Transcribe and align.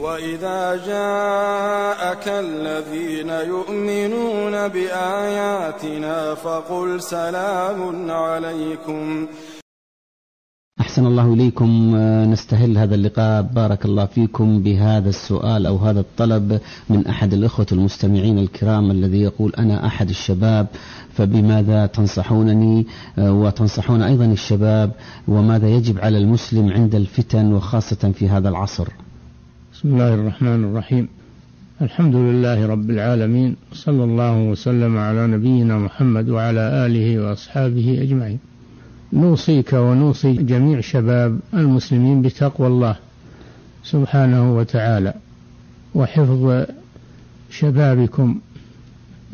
وإذا 0.00 0.76
جاءك 0.86 2.28
الذين 2.28 3.28
يؤمنون 3.28 4.68
بآياتنا 4.68 6.34
فقل 6.34 7.02
سلام 7.02 8.10
عليكم. 8.10 9.26
أحسن 10.80 11.06
الله 11.06 11.32
إليكم. 11.32 11.96
نستهل 12.32 12.78
هذا 12.78 12.94
اللقاء. 12.94 13.42
بارك 13.42 13.84
الله 13.84 14.06
فيكم 14.06 14.62
بهذا 14.62 15.08
السؤال 15.08 15.66
أو 15.66 15.76
هذا 15.76 16.00
الطلب 16.00 16.60
من 16.90 17.06
أحد 17.06 17.32
الإخوة 17.32 17.66
المستمعين 17.72 18.38
الكرام 18.38 18.90
الذي 18.90 19.20
يقول 19.20 19.52
أنا 19.58 19.86
أحد 19.86 20.08
الشباب 20.08 20.66
فبماذا 21.12 21.86
تنصحونني؟ 21.86 22.86
وتنصحون 23.18 24.02
أيضا 24.02 24.24
الشباب 24.24 24.90
وماذا 25.28 25.68
يجب 25.68 25.98
على 25.98 26.18
المسلم 26.18 26.72
عند 26.72 26.94
الفتن 26.94 27.52
وخاصة 27.52 28.12
في 28.18 28.28
هذا 28.28 28.48
العصر؟ 28.48 28.88
بسم 29.84 29.92
الله 29.92 30.14
الرحمن 30.14 30.64
الرحيم. 30.64 31.08
الحمد 31.82 32.14
لله 32.14 32.66
رب 32.66 32.90
العالمين 32.90 33.56
صلى 33.72 34.04
الله 34.04 34.38
وسلم 34.38 34.98
على 34.98 35.26
نبينا 35.26 35.78
محمد 35.78 36.28
وعلى 36.28 36.86
آله 36.86 37.18
وأصحابه 37.18 37.98
أجمعين. 38.02 38.38
نوصيك 39.12 39.72
ونوصي 39.72 40.32
جميع 40.32 40.80
شباب 40.80 41.38
المسلمين 41.54 42.22
بتقوى 42.22 42.66
الله 42.66 42.96
سبحانه 43.82 44.56
وتعالى. 44.56 45.14
وحفظ 45.94 46.66
شبابكم 47.50 48.38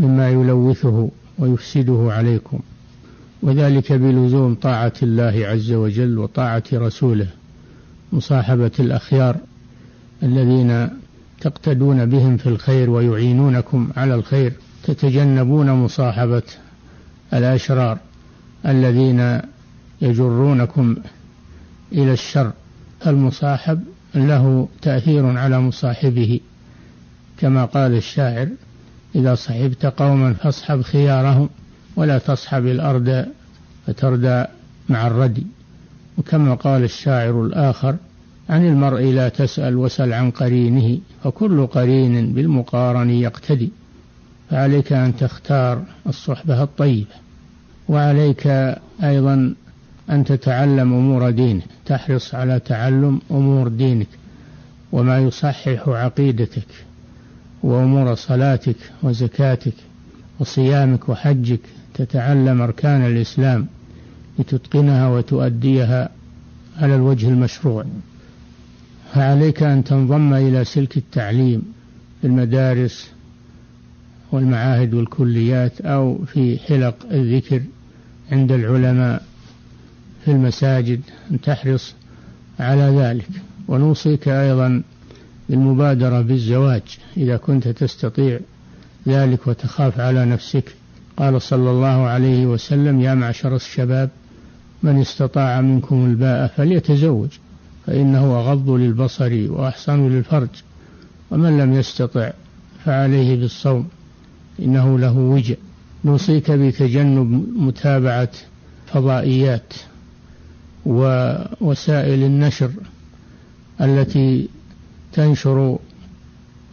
مما 0.00 0.28
يلوثه 0.30 1.10
ويفسده 1.38 2.12
عليكم. 2.12 2.60
وذلك 3.42 3.92
بلزوم 3.92 4.54
طاعة 4.54 4.92
الله 5.02 5.46
عز 5.46 5.72
وجل 5.72 6.18
وطاعة 6.18 6.64
رسوله 6.72 7.28
مصاحبة 8.12 8.70
الأخيار 8.80 9.36
الذين 10.22 10.88
تقتدون 11.40 12.06
بهم 12.06 12.36
في 12.36 12.48
الخير 12.48 12.90
ويعينونكم 12.90 13.90
على 13.96 14.14
الخير 14.14 14.52
تتجنبون 14.84 15.70
مصاحبة 15.70 16.42
الأشرار 17.34 17.98
الذين 18.66 19.40
يجرونكم 20.02 20.96
إلى 21.92 22.12
الشر. 22.12 22.52
المصاحب 23.06 23.82
له 24.14 24.68
تأثير 24.82 25.26
على 25.38 25.60
مصاحبه. 25.60 26.40
كما 27.38 27.64
قال 27.64 27.94
الشاعر 27.94 28.48
إذا 29.14 29.34
صحبت 29.34 29.86
قوما 29.86 30.32
فاصحب 30.32 30.82
خيارهم 30.82 31.48
ولا 31.96 32.18
تصحب 32.18 32.66
الأرض 32.66 33.26
فتردى 33.86 34.44
مع 34.88 35.06
الردي 35.06 35.46
وكما 36.18 36.54
قال 36.54 36.84
الشاعر 36.84 37.44
الآخر 37.44 37.96
عن 38.50 38.66
المرء 38.66 39.02
لا 39.02 39.28
تسأل 39.28 39.76
وسل 39.76 40.12
عن 40.12 40.30
قرينه 40.30 40.98
فكل 41.24 41.66
قرين 41.66 42.32
بالمقارن 42.32 43.10
يقتدي. 43.10 43.70
فعليك 44.50 44.92
أن 44.92 45.16
تختار 45.16 45.82
الصحبة 46.06 46.62
الطيبة 46.62 47.14
وعليك 47.88 48.46
أيضا 49.02 49.54
أن 50.10 50.24
تتعلم 50.24 50.92
أمور 50.92 51.30
دينك 51.30 51.64
تحرص 51.86 52.34
على 52.34 52.60
تعلم 52.60 53.20
أمور 53.30 53.68
دينك 53.68 54.08
وما 54.92 55.18
يصحح 55.18 55.88
عقيدتك 55.88 56.68
وأمور 57.62 58.14
صلاتك 58.14 58.76
وزكاتك 59.02 59.74
وصيامك 60.40 61.08
وحجك. 61.08 61.60
تتعلم 61.94 62.62
أركان 62.62 63.06
الإسلام 63.06 63.66
لتتقنها 64.38 65.08
وتؤديها 65.08 66.08
على 66.80 66.94
الوجه 66.94 67.28
المشروع. 67.28 67.84
فعليك 69.14 69.62
أن 69.62 69.84
تنضم 69.84 70.34
إلى 70.34 70.64
سلك 70.64 70.96
التعليم 70.96 71.62
في 72.20 72.26
المدارس 72.26 73.10
والمعاهد 74.32 74.94
والكليات 74.94 75.80
أو 75.80 76.24
في 76.24 76.58
حلق 76.58 76.94
الذكر 77.10 77.62
عند 78.32 78.52
العلماء 78.52 79.22
في 80.24 80.30
المساجد 80.30 81.00
أن 81.30 81.40
تحرص 81.40 81.94
على 82.60 82.82
ذلك. 82.82 83.28
ونوصيك 83.68 84.28
أيضا 84.28 84.82
بالمبادرة 85.48 86.20
بالزواج. 86.20 86.82
إذا 87.16 87.36
كنت 87.36 87.68
تستطيع 87.68 88.40
ذلك 89.08 89.46
وتخاف 89.46 90.00
على 90.00 90.24
نفسك 90.24 90.74
قال 91.16 91.42
صلى 91.42 91.70
الله 91.70 92.06
عليه 92.06 92.46
وسلم 92.46 93.00
يا 93.00 93.14
معشر 93.14 93.56
الشباب 93.56 94.10
من 94.82 95.00
استطاع 95.00 95.60
منكم 95.60 96.06
الباء 96.06 96.46
فليتزوج. 96.46 97.28
فإنه 97.90 98.38
أغض 98.38 98.70
للبصر 98.70 99.46
وأحسن 99.52 100.08
للفرج 100.08 100.48
ومن 101.30 101.58
لم 101.58 101.72
يستطع 101.72 102.30
فعليه 102.84 103.36
بالصوم 103.36 103.88
إنه 104.60 104.98
له 104.98 105.18
وجع 105.18 105.54
نوصيك 106.04 106.50
بتجنب 106.50 107.48
متابعة 107.56 108.30
فضائيات 108.86 109.74
ووسائل 110.86 112.22
النشر 112.22 112.70
التي 113.80 114.48
تنشر 115.12 115.78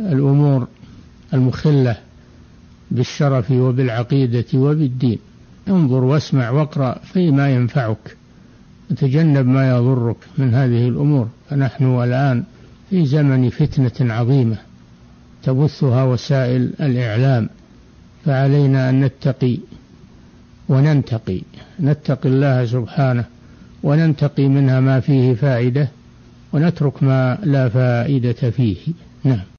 الأمور 0.00 0.66
المخلة 1.34 1.96
بالشرف 2.90 3.50
وبالعقيدة 3.50 4.44
وبالدين. 4.54 5.18
انظر 5.68 6.04
واسمع 6.04 6.50
واقرأ 6.50 6.98
فيما 7.12 7.54
ينفعك. 7.54 8.16
وتجنب 8.90 9.46
ما 9.46 9.70
يضرك 9.70 10.16
من 10.38 10.54
هذه 10.54 10.88
الأمور. 10.88 11.28
فنحن 11.50 12.02
الآن 12.02 12.44
في 12.90 13.06
زمن 13.06 13.50
فتنة 13.50 14.14
عظيمة 14.14 14.56
تبثها 15.42 16.04
وسائل 16.04 16.72
الإعلام. 16.80 17.48
فعلينا 18.24 18.90
أن 18.90 19.00
نتقي 19.00 19.58
وننتقي. 20.68 21.40
نتقي 21.80 22.28
الله 22.28 22.66
سبحانه 22.66 23.24
وننتقي 23.82 24.48
منها 24.48 24.80
ما 24.80 25.00
فيه 25.00 25.34
فائدة 25.34 25.88
ونترك 26.52 27.02
ما 27.02 27.38
لا 27.42 27.68
فائدة 27.68 28.50
فيه. 28.50 28.76
نعم. 29.24 29.53